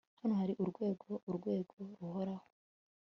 hano 0.19 0.33
hari 0.41 0.53
urwego, 0.61 1.09
urwego 1.29 1.77
ruhoraho 1.99 2.47